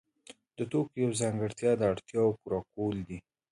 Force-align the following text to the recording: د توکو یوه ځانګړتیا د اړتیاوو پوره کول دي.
د 0.57 0.59
توکو 0.71 0.95
یوه 1.03 1.15
ځانګړتیا 1.21 1.71
د 1.77 1.81
اړتیاوو 1.91 2.37
پوره 2.41 2.59
کول 2.71 2.97
دي. 3.07 3.19